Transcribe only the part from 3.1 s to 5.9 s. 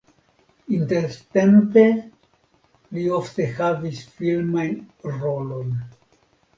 ofte havis filmajn rolojn.